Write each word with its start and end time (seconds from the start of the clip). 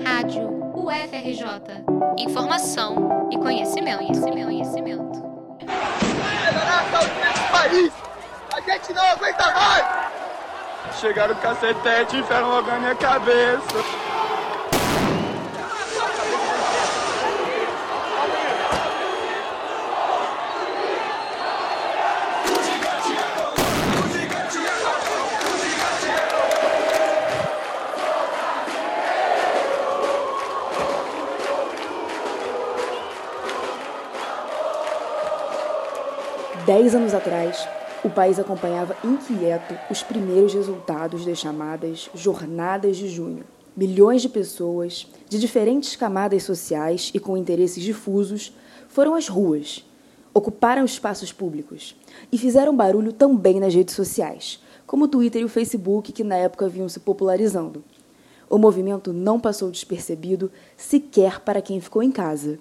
Rádio 0.00 0.48
UFRJ. 0.74 1.84
Informação 2.18 3.28
e 3.30 3.38
conhecimento, 3.38 3.98
conhecimento, 3.98 4.46
conhecimento. 4.46 5.22
A 5.68 7.52
país! 7.52 7.92
A 8.54 8.60
gente 8.60 8.92
não 8.92 9.04
aguenta 9.04 9.50
mais! 9.52 10.12
Chegaram 11.00 11.34
o 11.34 11.38
cacetete 11.38 12.16
e 12.16 12.20
enfiaram 12.20 12.48
logo 12.48 12.70
na 12.70 12.78
minha 12.78 12.94
cabeça. 12.94 14.11
Dez 36.66 36.94
anos 36.94 37.12
atrás, 37.12 37.68
o 38.04 38.08
país 38.08 38.38
acompanhava 38.38 38.96
inquieto 39.02 39.76
os 39.90 40.00
primeiros 40.04 40.54
resultados 40.54 41.26
das 41.26 41.38
chamadas 41.38 42.08
Jornadas 42.14 42.96
de 42.96 43.08
Junho. 43.08 43.42
Milhões 43.76 44.22
de 44.22 44.28
pessoas, 44.28 45.08
de 45.28 45.40
diferentes 45.40 45.96
camadas 45.96 46.44
sociais 46.44 47.10
e 47.12 47.18
com 47.18 47.36
interesses 47.36 47.82
difusos, 47.82 48.52
foram 48.86 49.16
às 49.16 49.26
ruas, 49.26 49.84
ocuparam 50.32 50.84
espaços 50.84 51.32
públicos 51.32 51.96
e 52.30 52.38
fizeram 52.38 52.76
barulho 52.76 53.12
também 53.12 53.58
nas 53.58 53.74
redes 53.74 53.96
sociais, 53.96 54.62
como 54.86 55.06
o 55.06 55.08
Twitter 55.08 55.42
e 55.42 55.44
o 55.44 55.48
Facebook, 55.48 56.12
que 56.12 56.22
na 56.22 56.36
época 56.36 56.68
vinham 56.68 56.88
se 56.88 57.00
popularizando. 57.00 57.82
O 58.48 58.56
movimento 58.56 59.12
não 59.12 59.40
passou 59.40 59.68
despercebido 59.68 60.48
sequer 60.76 61.40
para 61.40 61.60
quem 61.60 61.80
ficou 61.80 62.04
em 62.04 62.12
casa, 62.12 62.56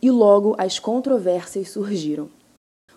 e 0.00 0.10
logo 0.10 0.54
as 0.56 0.78
controvérsias 0.78 1.68
surgiram. 1.68 2.30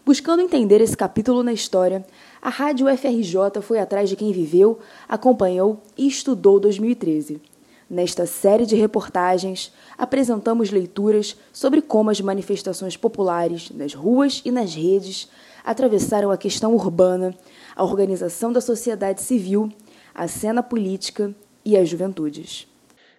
Buscando 0.05 0.43
entender 0.43 0.81
esse 0.81 0.95
capítulo 0.95 1.41
na 1.41 1.51
história, 1.51 2.05
a 2.39 2.47
Rádio 2.47 2.85
FRJ 2.95 3.59
foi 3.63 3.79
atrás 3.79 4.07
de 4.07 4.15
quem 4.15 4.31
viveu, 4.31 4.77
acompanhou 5.09 5.81
e 5.97 6.07
estudou 6.07 6.59
2013. 6.59 7.41
Nesta 7.89 8.27
série 8.27 8.67
de 8.67 8.75
reportagens, 8.75 9.73
apresentamos 9.97 10.69
leituras 10.69 11.35
sobre 11.51 11.81
como 11.81 12.11
as 12.11 12.21
manifestações 12.21 12.95
populares 12.95 13.71
nas 13.71 13.95
ruas 13.95 14.43
e 14.45 14.51
nas 14.51 14.75
redes 14.75 15.27
atravessaram 15.63 16.29
a 16.29 16.37
questão 16.37 16.75
urbana, 16.75 17.33
a 17.75 17.83
organização 17.83 18.53
da 18.53 18.61
sociedade 18.61 19.23
civil, 19.23 19.73
a 20.13 20.27
cena 20.27 20.61
política 20.61 21.33
e 21.65 21.75
as 21.75 21.89
juventudes. 21.89 22.67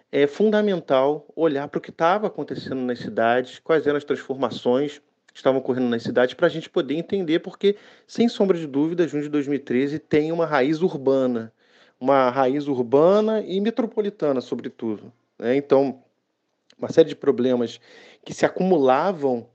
É 0.09 0.25
fundamental 0.25 1.27
olhar 1.35 1.67
para 1.67 1.79
o 1.79 1.81
que 1.81 1.89
estava 1.89 2.27
acontecendo 2.27 2.79
nas 2.79 2.99
cidades, 2.99 3.59
quais 3.59 3.85
eram 3.85 3.97
as 3.97 4.05
transformações 4.05 5.01
estavam 5.37 5.59
ocorrendo 5.59 5.87
nas 5.87 6.03
cidades 6.03 6.33
para 6.33 6.47
a 6.47 6.49
gente 6.49 6.69
poder 6.69 6.95
entender, 6.95 7.39
porque, 7.39 7.75
sem 8.07 8.27
sombra 8.27 8.57
de 8.57 8.67
dúvida, 8.67 9.07
junho 9.07 9.23
de 9.23 9.29
2013 9.29 9.99
tem 9.99 10.31
uma 10.31 10.45
raiz 10.45 10.81
urbana, 10.81 11.53
uma 11.99 12.29
raiz 12.29 12.67
urbana 12.67 13.41
e 13.41 13.61
metropolitana, 13.61 14.41
sobretudo. 14.41 15.11
Né? 15.37 15.55
Então, 15.55 16.01
uma 16.77 16.91
série 16.91 17.09
de 17.09 17.15
problemas 17.15 17.79
que 18.25 18.33
se 18.33 18.45
acumulavam 18.45 19.47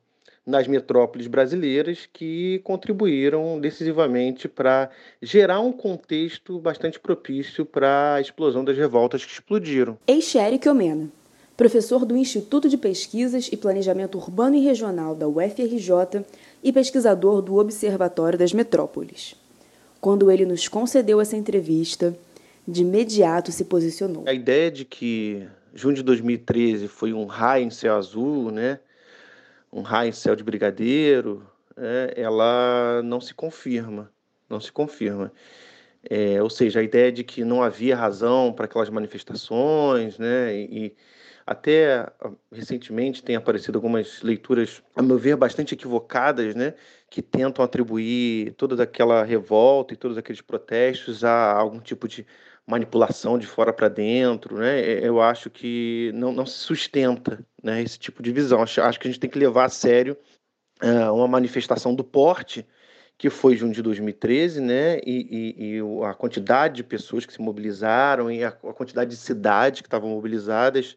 nas 0.44 0.66
metrópoles 0.66 1.28
brasileiras 1.28 2.08
que 2.12 2.60
contribuíram 2.64 3.60
decisivamente 3.60 4.48
para 4.48 4.91
gerar 5.20 5.60
um 5.60 5.70
contexto 5.70 6.58
bastante 6.58 6.98
propício 6.98 7.64
para 7.64 8.14
a 8.14 8.20
explosão 8.20 8.64
das 8.64 8.77
revoltas 8.77 9.25
que 9.25 9.33
explodiram. 9.33 9.97
Eixeric 10.06 10.69
Omena 10.69 11.08
professor 11.56 12.05
do 12.05 12.17
Instituto 12.17 12.69
de 12.69 12.77
Pesquisas 12.77 13.48
e 13.53 13.56
Planejamento 13.56 14.19
Urbano 14.19 14.56
e 14.56 14.61
Regional 14.61 15.14
da 15.14 15.28
UFRJ 15.28 16.25
e 16.62 16.72
pesquisador 16.72 17.42
do 17.42 17.56
Observatório 17.56 18.39
das 18.39 18.53
Metrópoles. 18.53 19.34
Quando 20.00 20.31
ele 20.31 20.44
nos 20.44 20.69
concedeu 20.69 21.21
essa 21.21 21.37
entrevista, 21.37 22.16
de 22.66 22.82
imediato 22.82 23.53
se 23.53 23.65
posicionou. 23.65 24.25
A 24.26 24.32
ideia 24.32 24.71
de 24.71 24.84
que 24.84 25.47
junho 25.75 25.94
de 25.94 26.03
2013 26.03 26.88
foi 26.88 27.12
um 27.12 27.25
raio 27.25 27.66
em 27.66 27.71
céu 27.71 27.97
azul, 27.97 28.50
né? 28.50 28.78
um 29.72 29.81
raio 29.81 30.10
em 30.10 30.12
céu 30.12 30.37
de 30.37 30.44
brigadeiro, 30.44 31.47
é, 31.76 32.12
ela 32.16 33.00
não 33.03 33.21
se 33.21 33.32
confirma, 33.32 34.10
não 34.49 34.60
se 34.60 34.71
confirma. 34.71 35.32
É, 36.09 36.43
ou 36.43 36.50
seja, 36.50 36.81
a 36.81 36.82
ideia 36.82 37.10
de 37.10 37.25
que 37.25 37.44
não 37.44 37.62
havia 37.62 37.97
razão 37.97 38.53
para 38.53 38.66
aquelas 38.66 38.91
manifestações, 38.91 40.19
né? 40.19 40.55
E, 40.55 40.94
até 41.47 42.08
ah, 42.20 42.30
recentemente 42.50 43.22
tem 43.22 43.36
aparecido 43.36 43.78
algumas 43.78 44.22
leituras, 44.22 44.82
a 44.94 45.03
meu 45.03 45.19
ver, 45.19 45.36
bastante 45.36 45.75
equivocadas, 45.75 46.54
né? 46.54 46.75
que 47.12 47.20
tentam 47.20 47.62
atribuir 47.62 48.54
toda 48.54 48.82
aquela 48.82 49.22
revolta 49.22 49.92
e 49.92 49.97
todos 49.98 50.16
aqueles 50.16 50.41
protestos 50.41 51.22
a 51.22 51.52
algum 51.52 51.78
tipo 51.78 52.08
de 52.08 52.26
manipulação 52.66 53.38
de 53.38 53.47
fora 53.47 53.70
para 53.70 53.88
dentro, 53.88 54.56
né? 54.56 54.81
Eu 55.04 55.20
acho 55.20 55.50
que 55.50 56.10
não, 56.14 56.32
não 56.32 56.47
se 56.47 56.58
sustenta, 56.58 57.44
né? 57.62 57.82
Esse 57.82 57.98
tipo 57.98 58.22
de 58.22 58.32
visão. 58.32 58.62
Acho, 58.62 58.81
acho 58.81 58.98
que 58.98 59.08
a 59.08 59.10
gente 59.10 59.20
tem 59.20 59.28
que 59.28 59.38
levar 59.38 59.66
a 59.66 59.69
sério 59.69 60.16
uh, 60.82 61.12
uma 61.12 61.28
manifestação 61.28 61.94
do 61.94 62.02
porte 62.02 62.66
que 63.19 63.28
foi 63.28 63.56
junho 63.56 63.75
de 63.75 63.82
2013, 63.82 64.60
né? 64.62 64.98
E, 65.04 65.54
e, 65.60 65.76
e, 65.76 65.81
a 66.06 66.14
quantidade 66.14 66.76
de 66.76 66.84
pessoas 66.84 67.26
que 67.26 67.32
se 67.32 67.42
mobilizaram 67.42 68.31
e 68.31 68.42
a, 68.42 68.48
a 68.48 68.72
quantidade 68.72 69.10
de 69.10 69.16
cidades 69.16 69.82
que 69.82 69.86
estavam 69.86 70.08
mobilizadas 70.08 70.97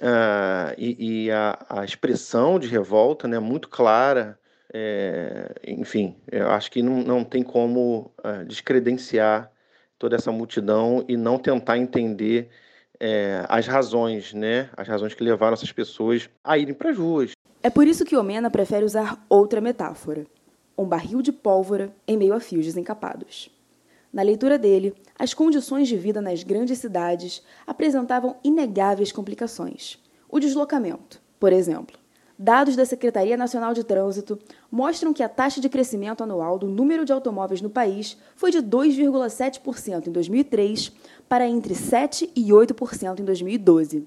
uh, 0.00 0.74
e, 0.76 1.26
e 1.26 1.30
a, 1.30 1.58
a, 1.68 1.84
expressão 1.84 2.58
de 2.58 2.68
revolta 2.68 3.28
né, 3.28 3.38
muito 3.38 3.68
clara. 3.68 4.38
É, 4.72 5.54
enfim, 5.68 6.16
eu 6.30 6.50
acho 6.50 6.70
que 6.70 6.82
não, 6.82 7.02
não 7.02 7.24
tem 7.24 7.42
como 7.42 8.12
uh, 8.24 8.44
descredenciar 8.44 9.50
toda 9.98 10.16
essa 10.16 10.32
multidão 10.32 11.04
e 11.08 11.16
não 11.16 11.38
tentar 11.38 11.78
entender 11.78 12.50
é, 12.98 13.44
as 13.48 13.66
razões, 13.66 14.32
né? 14.32 14.68
As 14.76 14.88
razões 14.88 15.14
que 15.14 15.22
levaram 15.22 15.54
essas 15.54 15.72
pessoas 15.72 16.28
a 16.42 16.58
irem 16.58 16.74
para 16.74 16.90
as 16.90 16.98
ruas. 16.98 17.32
É 17.62 17.70
por 17.70 17.86
isso 17.86 18.04
que 18.04 18.16
Omena 18.16 18.50
prefere 18.50 18.84
usar 18.84 19.24
outra 19.28 19.60
metáfora: 19.60 20.26
um 20.76 20.84
barril 20.84 21.22
de 21.22 21.32
pólvora 21.32 21.92
em 22.06 22.16
meio 22.16 22.34
a 22.34 22.40
fios 22.40 22.66
desencapados. 22.66 23.50
Na 24.14 24.22
leitura 24.22 24.56
dele, 24.56 24.94
as 25.18 25.34
condições 25.34 25.88
de 25.88 25.96
vida 25.96 26.20
nas 26.20 26.44
grandes 26.44 26.78
cidades 26.78 27.42
apresentavam 27.66 28.36
inegáveis 28.44 29.10
complicações. 29.10 29.98
O 30.30 30.38
deslocamento, 30.38 31.20
por 31.40 31.52
exemplo. 31.52 31.98
Dados 32.38 32.76
da 32.76 32.86
Secretaria 32.86 33.36
Nacional 33.36 33.74
de 33.74 33.82
Trânsito 33.82 34.38
mostram 34.70 35.12
que 35.12 35.22
a 35.22 35.28
taxa 35.28 35.60
de 35.60 35.68
crescimento 35.68 36.22
anual 36.22 36.60
do 36.60 36.68
número 36.68 37.04
de 37.04 37.12
automóveis 37.12 37.60
no 37.60 37.68
país 37.68 38.16
foi 38.36 38.52
de 38.52 38.58
2,7% 38.58 40.06
em 40.06 40.12
2003 40.12 40.92
para 41.28 41.48
entre 41.48 41.74
7% 41.74 42.30
e 42.36 42.50
8% 42.50 43.18
em 43.18 43.24
2012. 43.24 44.06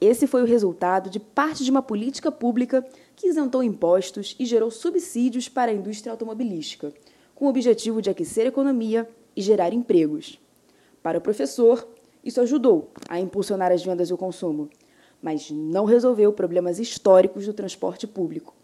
Esse 0.00 0.28
foi 0.28 0.42
o 0.42 0.46
resultado 0.46 1.10
de 1.10 1.18
parte 1.18 1.64
de 1.64 1.72
uma 1.72 1.82
política 1.82 2.30
pública 2.30 2.86
que 3.16 3.26
isentou 3.26 3.64
impostos 3.64 4.36
e 4.38 4.46
gerou 4.46 4.70
subsídios 4.70 5.48
para 5.48 5.72
a 5.72 5.74
indústria 5.74 6.12
automobilística, 6.12 6.92
com 7.38 7.46
o 7.46 7.50
objetivo 7.50 8.02
de 8.02 8.10
aquecer 8.10 8.46
a 8.46 8.48
economia 8.48 9.08
e 9.36 9.40
gerar 9.40 9.72
empregos. 9.72 10.40
Para 11.00 11.18
o 11.18 11.20
professor, 11.20 11.86
isso 12.24 12.40
ajudou 12.40 12.90
a 13.08 13.20
impulsionar 13.20 13.70
as 13.70 13.84
vendas 13.84 14.10
e 14.10 14.12
o 14.12 14.16
consumo, 14.16 14.68
mas 15.22 15.48
não 15.48 15.84
resolveu 15.84 16.32
problemas 16.32 16.80
históricos 16.80 17.46
do 17.46 17.52
transporte 17.52 18.08
público. 18.08 18.56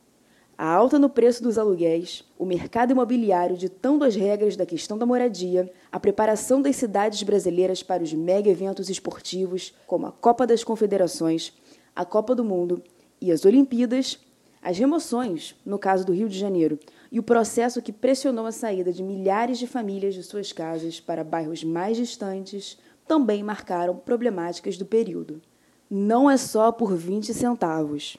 A 0.58 0.66
alta 0.68 0.98
no 0.98 1.08
preço 1.08 1.40
dos 1.40 1.56
aluguéis, 1.56 2.24
o 2.36 2.44
mercado 2.44 2.90
imobiliário 2.90 3.56
ditando 3.56 4.04
as 4.04 4.16
regras 4.16 4.56
da 4.56 4.66
questão 4.66 4.98
da 4.98 5.06
moradia, 5.06 5.72
a 5.92 6.00
preparação 6.00 6.60
das 6.60 6.74
cidades 6.74 7.22
brasileiras 7.22 7.80
para 7.80 8.02
os 8.02 8.12
mega 8.12 8.50
eventos 8.50 8.90
esportivos, 8.90 9.72
como 9.86 10.06
a 10.06 10.10
Copa 10.10 10.48
das 10.48 10.64
Confederações, 10.64 11.52
a 11.94 12.04
Copa 12.04 12.34
do 12.34 12.42
Mundo 12.42 12.82
e 13.20 13.30
as 13.30 13.44
Olimpíadas, 13.44 14.18
as 14.64 14.78
remoções, 14.78 15.54
no 15.62 15.78
caso 15.78 16.06
do 16.06 16.12
Rio 16.14 16.26
de 16.26 16.38
Janeiro, 16.38 16.78
e 17.12 17.20
o 17.20 17.22
processo 17.22 17.82
que 17.82 17.92
pressionou 17.92 18.46
a 18.46 18.50
saída 18.50 18.90
de 18.90 19.02
milhares 19.02 19.58
de 19.58 19.66
famílias 19.66 20.14
de 20.14 20.22
suas 20.22 20.54
casas 20.54 20.98
para 20.98 21.22
bairros 21.22 21.62
mais 21.62 21.98
distantes 21.98 22.78
também 23.06 23.42
marcaram 23.42 23.94
problemáticas 23.94 24.78
do 24.78 24.86
período. 24.86 25.42
Não 25.90 26.30
é 26.30 26.38
só 26.38 26.72
por 26.72 26.96
20 26.96 27.34
centavos. 27.34 28.16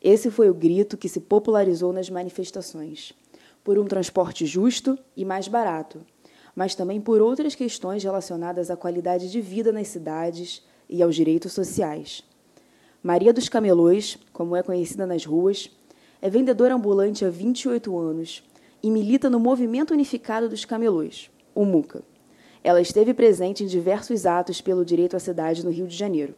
Esse 0.00 0.30
foi 0.30 0.48
o 0.48 0.54
grito 0.54 0.96
que 0.96 1.08
se 1.08 1.18
popularizou 1.18 1.92
nas 1.92 2.08
manifestações. 2.08 3.12
Por 3.64 3.76
um 3.76 3.84
transporte 3.84 4.46
justo 4.46 4.96
e 5.16 5.24
mais 5.24 5.48
barato, 5.48 6.06
mas 6.54 6.76
também 6.76 7.00
por 7.00 7.20
outras 7.20 7.56
questões 7.56 8.04
relacionadas 8.04 8.70
à 8.70 8.76
qualidade 8.76 9.28
de 9.32 9.40
vida 9.40 9.72
nas 9.72 9.88
cidades 9.88 10.64
e 10.88 11.02
aos 11.02 11.16
direitos 11.16 11.52
sociais. 11.52 12.22
Maria 13.02 13.32
dos 13.32 13.48
Camelões, 13.48 14.16
como 14.32 14.54
é 14.54 14.62
conhecida 14.62 15.04
nas 15.04 15.24
ruas, 15.24 15.68
é 16.20 16.30
vendedora 16.30 16.74
ambulante 16.74 17.24
há 17.24 17.30
28 17.30 17.98
anos 17.98 18.44
e 18.80 18.92
milita 18.92 19.28
no 19.28 19.40
Movimento 19.40 19.92
Unificado 19.92 20.48
dos 20.48 20.64
Camelôs, 20.64 21.28
o 21.52 21.64
MUCA. 21.64 22.02
Ela 22.62 22.80
esteve 22.80 23.12
presente 23.12 23.64
em 23.64 23.66
diversos 23.66 24.24
atos 24.24 24.60
pelo 24.60 24.84
direito 24.84 25.16
à 25.16 25.18
cidade 25.18 25.64
no 25.64 25.70
Rio 25.72 25.88
de 25.88 25.96
Janeiro. 25.96 26.34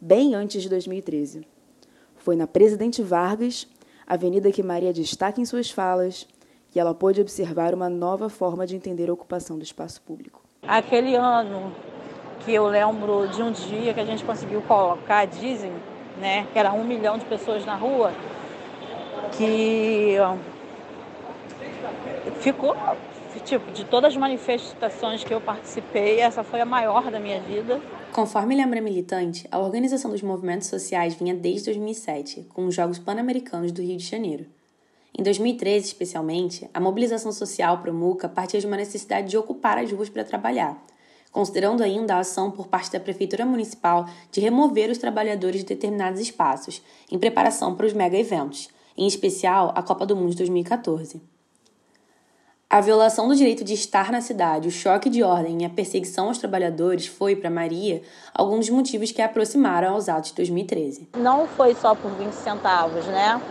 bem 0.00 0.34
antes 0.34 0.62
de 0.62 0.68
2013. 0.68 1.46
Foi 2.16 2.34
na 2.34 2.46
Presidente 2.46 3.02
Vargas, 3.02 3.68
avenida 4.04 4.50
que 4.50 4.62
Maria 4.62 4.92
destaca 4.92 5.40
em 5.40 5.44
suas 5.44 5.70
falas, 5.70 6.26
que 6.70 6.80
ela 6.80 6.94
pôde 6.94 7.20
observar 7.20 7.72
uma 7.72 7.88
nova 7.88 8.28
forma 8.28 8.66
de 8.66 8.74
entender 8.74 9.10
a 9.10 9.12
ocupação 9.12 9.58
do 9.58 9.62
espaço 9.62 10.00
público. 10.02 10.42
Aquele 10.66 11.14
ano 11.14 11.72
que 12.44 12.52
eu 12.52 12.66
lembro 12.66 13.28
de 13.28 13.42
um 13.42 13.52
dia 13.52 13.92
que 13.92 14.00
a 14.00 14.04
gente 14.04 14.24
conseguiu 14.24 14.62
colocar, 14.62 15.26
dizem, 15.26 15.70
né, 16.20 16.46
que 16.52 16.58
era 16.58 16.72
um 16.72 16.84
milhão 16.84 17.18
de 17.18 17.24
pessoas 17.24 17.64
na 17.64 17.74
rua, 17.74 18.12
que 19.32 20.16
ficou, 22.40 22.76
tipo, 23.44 23.70
de 23.72 23.84
todas 23.84 24.12
as 24.12 24.16
manifestações 24.16 25.24
que 25.24 25.32
eu 25.32 25.40
participei, 25.40 26.20
essa 26.20 26.44
foi 26.44 26.60
a 26.60 26.66
maior 26.66 27.10
da 27.10 27.18
minha 27.18 27.40
vida. 27.40 27.80
Conforme 28.12 28.56
lembra 28.56 28.80
a 28.80 28.82
militante, 28.82 29.46
a 29.50 29.58
organização 29.58 30.10
dos 30.10 30.22
movimentos 30.22 30.68
sociais 30.68 31.14
vinha 31.14 31.34
desde 31.34 31.66
2007, 31.66 32.46
com 32.52 32.66
os 32.66 32.74
Jogos 32.74 32.98
Pan-Americanos 32.98 33.72
do 33.72 33.82
Rio 33.82 33.96
de 33.96 34.04
Janeiro. 34.04 34.46
Em 35.16 35.22
2013, 35.22 35.86
especialmente, 35.86 36.68
a 36.72 36.80
mobilização 36.80 37.32
social 37.32 37.78
para 37.78 37.90
o 37.90 37.94
MUCA 37.94 38.28
partia 38.28 38.60
de 38.60 38.66
uma 38.66 38.76
necessidade 38.76 39.28
de 39.28 39.36
ocupar 39.36 39.76
as 39.76 39.90
ruas 39.90 40.08
para 40.08 40.24
trabalhar, 40.24 40.80
considerando 41.30 41.82
ainda 41.82 42.16
a 42.16 42.20
ação 42.20 42.50
por 42.50 42.66
parte 42.66 42.92
da 42.92 43.00
Prefeitura 43.00 43.46
Municipal 43.46 44.06
de 44.30 44.40
remover 44.40 44.90
os 44.90 44.98
trabalhadores 44.98 45.60
de 45.60 45.66
determinados 45.66 46.20
espaços, 46.20 46.82
em 47.10 47.18
preparação 47.18 47.74
para 47.74 47.86
os 47.86 47.92
mega-eventos, 47.92 48.68
em 48.96 49.06
especial 49.06 49.72
a 49.74 49.82
Copa 49.82 50.04
do 50.04 50.16
Mundo 50.16 50.30
de 50.30 50.36
2014. 50.38 51.20
A 52.68 52.80
violação 52.80 53.26
do 53.26 53.34
direito 53.34 53.64
de 53.64 53.74
estar 53.74 54.12
na 54.12 54.20
cidade, 54.20 54.68
o 54.68 54.70
choque 54.70 55.10
de 55.10 55.24
ordem 55.24 55.62
e 55.62 55.64
a 55.64 55.70
perseguição 55.70 56.28
aos 56.28 56.38
trabalhadores 56.38 57.06
foi, 57.06 57.34
para 57.34 57.50
Maria, 57.50 58.00
alguns 58.32 58.66
dos 58.66 58.70
motivos 58.70 59.10
que 59.10 59.20
a 59.20 59.24
aproximaram 59.26 59.94
aos 59.94 60.08
atos 60.08 60.30
de 60.30 60.36
2013. 60.36 61.08
Não 61.16 61.48
foi 61.48 61.74
só 61.74 61.96
por 61.96 62.12
20 62.12 62.32
centavos, 62.32 63.04
né? 63.06 63.42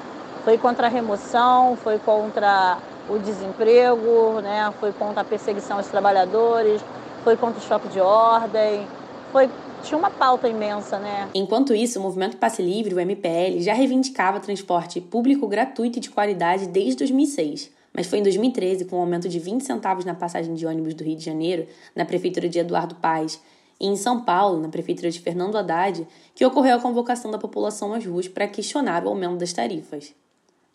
Foi 0.45 0.57
contra 0.57 0.87
a 0.87 0.89
remoção, 0.89 1.75
foi 1.75 1.99
contra 1.99 2.77
o 3.09 3.17
desemprego, 3.17 4.39
né? 4.41 4.71
foi 4.79 4.93
contra 4.93 5.21
a 5.21 5.25
perseguição 5.25 5.77
aos 5.77 5.87
trabalhadores, 5.87 6.81
foi 7.29 7.37
contra 7.37 7.59
o 7.59 7.63
choque 7.63 7.87
de 7.89 7.99
ordem, 7.99 8.87
foi 9.31 9.47
tinha 9.83 9.95
uma 9.95 10.09
pauta 10.09 10.49
imensa, 10.49 10.97
né? 10.97 11.29
Enquanto 11.35 11.75
isso, 11.75 11.99
o 11.99 12.01
movimento 12.01 12.37
Passe 12.37 12.59
Livre, 12.59 12.95
o 12.95 12.99
MPL, 12.99 13.61
já 13.61 13.71
reivindicava 13.71 14.39
transporte 14.39 14.99
público 14.99 15.47
gratuito 15.47 15.99
e 15.99 16.01
de 16.01 16.09
qualidade 16.09 16.67
desde 16.67 16.95
2006 16.95 17.77
mas 17.91 18.05
foi 18.05 18.19
em 18.19 18.23
2013, 18.23 18.85
com 18.85 18.95
o 18.95 18.99
um 18.99 19.01
aumento 19.01 19.27
de 19.27 19.39
20 19.39 19.61
centavos 19.61 20.05
na 20.05 20.13
passagem 20.13 20.53
de 20.53 20.65
ônibus 20.65 20.93
do 20.93 21.03
Rio 21.03 21.17
de 21.17 21.25
Janeiro, 21.25 21.67
na 21.95 22.05
prefeitura 22.05 22.47
de 22.47 22.59
Eduardo 22.59 22.95
Paes, 22.95 23.41
e 23.79 23.87
em 23.87 23.95
São 23.95 24.21
Paulo, 24.21 24.61
na 24.61 24.69
prefeitura 24.69 25.09
de 25.09 25.19
Fernando 25.19 25.57
Haddad, 25.57 26.07
que 26.35 26.45
ocorreu 26.45 26.77
a 26.77 26.79
convocação 26.79 27.29
da 27.29 27.37
população 27.37 27.93
às 27.93 28.05
ruas 28.05 28.27
para 28.27 28.47
questionar 28.47 29.03
o 29.03 29.09
aumento 29.09 29.37
das 29.37 29.51
tarifas. 29.51 30.13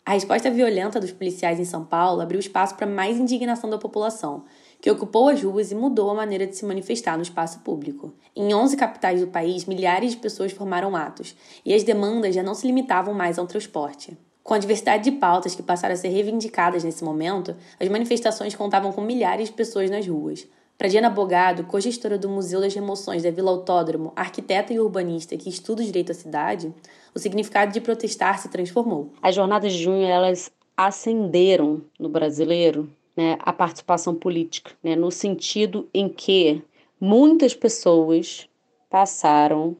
A 0.05 0.11
resposta 0.11 0.51
violenta 0.51 0.99
dos 0.99 1.11
policiais 1.11 1.59
em 1.59 1.65
São 1.65 1.83
Paulo 1.83 2.21
abriu 2.21 2.39
espaço 2.39 2.75
para 2.75 2.85
mais 2.85 3.17
indignação 3.17 3.69
da 3.69 3.77
população, 3.77 4.43
que 4.81 4.91
ocupou 4.91 5.29
as 5.29 5.41
ruas 5.41 5.71
e 5.71 5.75
mudou 5.75 6.09
a 6.09 6.13
maneira 6.13 6.45
de 6.45 6.55
se 6.55 6.65
manifestar 6.65 7.17
no 7.17 7.23
espaço 7.23 7.59
público. 7.59 8.13
Em 8.35 8.53
11 8.53 8.77
capitais 8.77 9.21
do 9.21 9.27
país, 9.27 9.65
milhares 9.65 10.11
de 10.11 10.17
pessoas 10.17 10.51
formaram 10.51 10.95
atos, 10.95 11.35
e 11.65 11.73
as 11.73 11.83
demandas 11.83 12.35
já 12.35 12.43
não 12.43 12.53
se 12.53 12.67
limitavam 12.67 13.13
mais 13.13 13.39
ao 13.39 13.47
transporte. 13.47 14.17
Com 14.43 14.53
a 14.53 14.59
diversidade 14.59 15.05
de 15.05 15.11
pautas 15.13 15.55
que 15.55 15.63
passaram 15.63 15.93
a 15.93 15.97
ser 15.97 16.09
reivindicadas 16.09 16.83
nesse 16.83 17.03
momento, 17.03 17.55
as 17.79 17.89
manifestações 17.89 18.53
contavam 18.53 18.91
com 18.91 19.01
milhares 19.01 19.47
de 19.47 19.55
pessoas 19.55 19.89
nas 19.89 20.07
ruas. 20.07 20.47
Para 20.77 20.89
Diana 20.89 21.09
Bogado, 21.09 21.63
co-gestora 21.63 22.17
do 22.17 22.29
Museu 22.29 22.59
das 22.59 22.75
Remoções 22.75 23.23
da 23.23 23.31
Vila 23.31 23.49
Autódromo, 23.49 24.11
arquiteta 24.15 24.73
e 24.73 24.79
urbanista 24.79 25.37
que 25.37 25.49
estuda 25.49 25.81
o 25.81 25.85
direito 25.85 26.11
à 26.11 26.15
cidade, 26.15 26.71
o 27.15 27.17
significado 27.17 27.71
de 27.71 27.79
protestar 27.79 28.37
se 28.37 28.49
transformou. 28.49 29.11
As 29.21 29.33
jornadas 29.33 29.71
de 29.71 29.81
junho 29.81 30.05
elas 30.05 30.51
acenderam 30.75 31.81
no 31.97 32.09
brasileiro 32.09 32.87
né, 33.15 33.37
a 33.39 33.53
participação 33.53 34.13
política, 34.15 34.71
né, 34.83 34.95
no 34.95 35.11
sentido 35.11 35.87
em 35.93 36.09
que 36.09 36.61
muitas 36.99 37.53
pessoas 37.53 38.47
passaram 38.89 39.75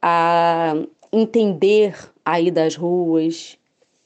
a 0.00 0.74
entender 1.12 1.96
a 2.24 2.40
ida 2.40 2.64
às 2.64 2.76
ruas, 2.76 3.58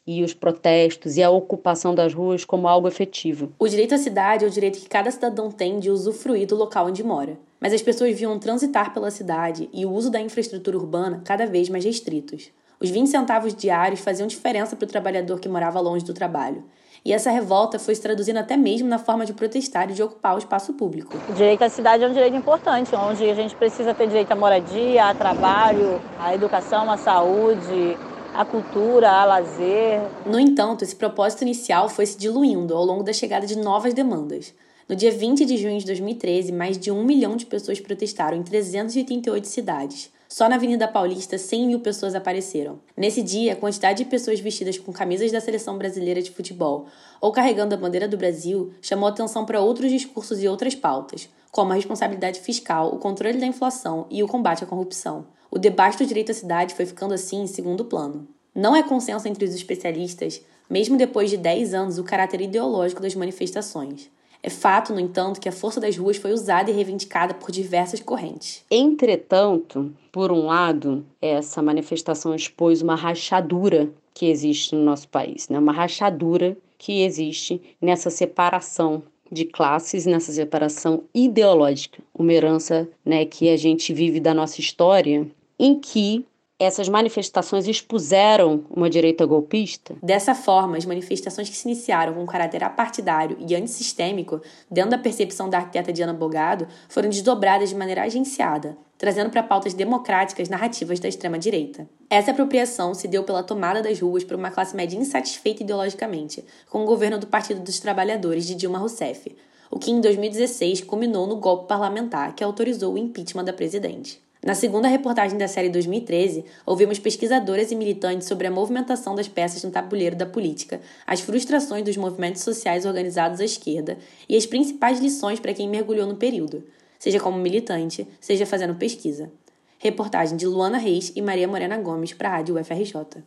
e 0.06 0.22
os 0.22 0.34
protestos 0.34 1.16
e 1.16 1.22
a 1.22 1.30
ocupação 1.30 1.94
das 1.94 2.12
ruas 2.12 2.44
como 2.44 2.66
algo 2.66 2.88
efetivo. 2.88 3.52
O 3.58 3.69
direito 3.69 3.94
à 3.94 3.98
cidade 3.98 4.44
é 4.44 4.48
o 4.48 4.50
direito 4.50 4.80
que 4.80 4.88
cada 4.88 5.10
cidadão 5.10 5.50
tem 5.50 5.78
de 5.78 5.90
usufruir 5.90 6.46
do 6.46 6.56
local 6.56 6.86
onde 6.86 7.04
mora. 7.04 7.38
Mas 7.60 7.72
as 7.72 7.82
pessoas 7.82 8.19
viam 8.19 8.38
transitar 8.38 8.92
pela 8.92 9.10
cidade 9.10 9.70
e 9.72 9.86
o 9.86 9.92
uso 9.92 10.10
da 10.10 10.20
infraestrutura 10.20 10.76
urbana 10.76 11.22
cada 11.24 11.46
vez 11.46 11.69
mais 11.69 11.84
restritos. 11.84 12.50
Os 12.80 12.90
20 12.90 13.08
centavos 13.08 13.54
diários 13.54 14.00
faziam 14.00 14.26
diferença 14.26 14.74
para 14.74 14.84
o 14.84 14.88
trabalhador 14.88 15.38
que 15.38 15.48
morava 15.48 15.78
longe 15.78 16.04
do 16.04 16.12
trabalho. 16.12 16.64
E 17.04 17.12
essa 17.12 17.31
revolta 17.31 17.81
foi 17.81 17.96
se 17.96 18.00
traduzindo 18.00 18.37
até 18.37 18.56
mesmo 18.56 18.88
na 18.88 18.99
forma 18.99 19.26
de 19.26 19.32
protestar 19.32 19.90
e 19.90 19.93
de 19.93 20.02
ocupar 20.02 20.37
o 20.37 20.38
espaço 20.38 20.72
público. 20.75 21.19
O 21.28 21.32
direito 21.32 21.62
à 21.62 21.69
cidade 21.69 22.04
é 22.04 22.08
um 22.08 22.12
direito 22.12 22.37
importante, 22.37 22.94
onde 22.94 23.28
a 23.28 23.34
gente 23.34 23.56
precisa 23.56 23.93
ter 23.93 24.06
direito 24.06 24.31
à 24.31 24.37
moradia, 24.37 25.06
a 25.06 25.14
trabalho, 25.14 26.00
à 26.16 26.32
educação, 26.32 26.88
à 26.88 26.96
saúde, 26.96 27.99
a 28.32 28.44
cultura, 28.44 29.10
a 29.10 29.25
lazer. 29.25 30.00
No 30.25 30.38
entanto, 30.38 30.82
esse 30.84 30.94
propósito 30.94 31.43
inicial 31.43 31.88
foi 31.88 32.06
se 32.06 32.16
diluindo 32.16 32.75
ao 32.75 32.84
longo 32.84 33.02
da 33.02 33.12
chegada 33.12 33.46
de 33.46 33.58
novas 33.58 33.93
demandas. 33.93 34.55
No 34.88 34.94
dia 34.94 35.10
20 35.10 35.44
de 35.44 35.56
junho 35.56 35.78
de 35.78 35.87
2013, 35.87 36.52
mais 36.52 36.78
de 36.78 36.90
um 36.93 37.02
milhão 37.02 37.37
de 37.37 37.46
pessoas 37.46 37.81
protestaram 37.81 38.37
em 38.37 38.43
388 38.43 39.46
cidades. 39.48 40.10
Só 40.32 40.49
na 40.49 40.56
Avenida 40.56 40.88
Paulista, 40.88 41.37
100 41.37 41.67
mil 41.67 41.81
pessoas 41.81 42.14
apareceram. 42.14 42.81
Nesse 42.96 43.23
dia, 43.23 43.52
a 43.52 43.56
quantidade 43.56 44.02
de 44.02 44.08
pessoas 44.08 44.40
vestidas 44.40 44.79
com 44.79 44.90
camisas 44.90 45.31
da 45.31 45.43
seleção 45.43 45.76
brasileira 45.76 46.23
de 46.23 46.31
futebol 46.31 46.87
ou 47.20 47.31
carregando 47.31 47.75
a 47.75 47.79
bandeira 47.79 48.08
do 48.08 48.17
Brasil 48.17 48.73
chamou 48.81 49.08
atenção 49.08 49.44
para 49.44 49.61
outros 49.61 49.90
discursos 49.90 50.43
e 50.43 50.49
outras 50.49 50.75
pautas, 50.75 51.29
como 51.50 51.73
a 51.73 51.75
responsabilidade 51.75 52.40
fiscal, 52.40 52.94
o 52.94 52.99
controle 52.99 53.37
da 53.37 53.44
inflação 53.44 54.06
e 54.11 54.23
o 54.23 54.26
combate 54.26 54.64
à 54.64 54.67
corrupção 54.67 55.26
o 55.55 55.58
debate 55.58 55.99
do 55.99 56.06
direito 56.06 56.32
à 56.32 56.34
cidade 56.34 56.75
foi 56.75 56.87
ficando 56.87 57.12
assim 57.12 57.43
em 57.43 57.46
segundo 57.46 57.84
plano. 57.84 58.26
Não 58.55 58.75
é 58.75 58.82
consenso 58.82 59.29
entre 59.29 59.44
os 59.44 59.55
especialistas, 59.55 60.40
mesmo 60.69 60.96
depois 60.96 61.29
de 61.29 61.37
10 61.37 61.75
anos, 61.75 61.99
o 61.99 62.05
caráter 62.05 62.40
ideológico 62.40 63.02
das 63.02 63.14
manifestações. 63.14 64.11
É 64.43 64.50
fato, 64.50 64.93
no 64.93 64.99
entanto, 64.99 65.41
que 65.41 65.49
a 65.49 65.53
força 65.53 65.81
das 65.81 65.97
ruas 65.97 66.17
foi 66.17 66.33
usada 66.33 66.71
e 66.71 66.75
reivindicada 66.75 67.33
por 67.33 67.53
diversas 67.53 68.00
correntes. 68.00 68.65
Entretanto, 68.71 69.93
por 70.11 70.33
um 70.33 70.47
lado, 70.47 71.06
essa 71.21 71.62
manifestação 71.62 72.35
expôs 72.35 72.83
uma 72.83 72.97
rachadura 72.97 73.89
que 74.13 74.27
existe 74.27 74.75
no 74.75 74.82
nosso 74.82 75.08
país, 75.08 75.49
né? 75.49 75.58
uma 75.58 75.72
rachadura 75.72 76.56
que 76.77 77.03
existe 77.03 77.63
nessa 77.81 78.11
separação 78.11 79.05
de 79.32 79.46
classes 79.46 80.05
nessa 80.05 80.31
separação 80.31 81.05
ideológica, 81.15 82.03
uma 82.15 82.32
herança 82.32 82.87
né, 83.03 83.25
que 83.25 83.49
a 83.49 83.56
gente 83.56 83.94
vive 83.94 84.20
da 84.20 84.34
nossa 84.34 84.61
história 84.61 85.27
em 85.58 85.81
que 85.81 86.27
essas 86.59 86.89
manifestações 86.89 87.67
expuseram 87.67 88.65
uma 88.71 88.89
direita 88.89 89.27
golpista? 89.27 89.97
Dessa 90.03 90.35
forma, 90.35 90.77
as 90.77 90.87
manifestações 90.87 91.49
que 91.49 91.56
se 91.56 91.69
iniciaram 91.69 92.15
com 92.15 92.25
caráter 92.27 92.63
apartidário 92.63 93.37
e 93.41 93.55
antissistêmico, 93.55 94.41
dentro 94.71 94.91
da 94.93 94.99
percepção 94.99 95.51
da 95.51 95.59
arquiteta 95.59 95.93
Diana 95.93 96.13
Bogado, 96.13 96.69
foram 96.89 97.09
desdobradas 97.09 97.71
de 97.71 97.75
maneira 97.75 98.03
agenciada, 98.03 98.77
trazendo 98.97 99.31
para 99.31 99.43
pautas 99.43 99.75
democráticas 99.75 100.49
narrativas 100.49 101.01
da 101.01 101.09
extrema-direita. 101.09 101.89
Essa 102.09 102.31
apropriação 102.31 102.94
se 102.94 103.09
deu 103.09 103.25
pela 103.25 103.43
tomada 103.43 103.82
das 103.82 103.99
ruas 103.99 104.23
por 104.23 104.37
uma 104.37 104.51
classe 104.51 104.77
média 104.77 104.97
insatisfeita 104.97 105.63
ideologicamente 105.63 106.44
com 106.71 106.82
o 106.82 106.87
governo 106.87 107.19
do 107.19 107.27
Partido 107.27 107.61
dos 107.61 107.81
Trabalhadores 107.81 108.47
de 108.47 108.55
Dilma 108.55 108.79
Rousseff, 108.79 109.35
o 109.71 109.79
que 109.79 109.91
em 109.91 110.01
2016 110.01 110.82
culminou 110.82 111.27
no 111.27 111.37
golpe 111.37 111.67
parlamentar 111.67 112.35
que 112.35 112.44
autorizou 112.44 112.94
o 112.94 112.99
impeachment 112.99 113.44
da 113.44 113.53
presidente. 113.53 114.23
Na 114.44 114.56
segunda 114.56 114.89
reportagem 114.89 115.39
da 115.39 115.46
série 115.46 115.69
2013, 115.69 116.44
ouvimos 116.67 116.99
pesquisadoras 116.99 117.70
e 117.70 117.77
militantes 117.77 118.27
sobre 118.27 118.49
a 118.49 118.51
movimentação 118.51 119.15
das 119.15 119.29
peças 119.29 119.63
no 119.63 119.70
tabuleiro 119.70 120.17
da 120.17 120.27
política, 120.27 120.81
as 121.06 121.20
frustrações 121.20 121.84
dos 121.84 121.96
movimentos 121.96 122.43
sociais 122.43 122.84
organizados 122.84 123.41
à 123.41 123.44
esquerda 123.44 123.96
e 124.29 124.37
as 124.37 124.44
principais 124.44 124.99
lições 124.99 125.39
para 125.39 125.55
quem 125.55 125.69
mergulhou 125.69 126.08
no 126.08 126.17
período, 126.17 126.65
seja 126.99 127.20
como 127.20 127.39
militante, 127.39 128.05
seja 128.20 128.44
fazendo 128.44 128.75
pesquisa. 128.75 129.31
Reportagem 129.79 130.37
de 130.37 130.44
Luana 130.44 130.79
Reis 130.79 131.13
e 131.15 131.22
Maria 131.22 131.46
Morena 131.46 131.79
Gomes 131.79 132.13
para 132.13 132.29
a 132.29 132.32
Rádio 132.39 132.58
UFRJ. 132.58 133.22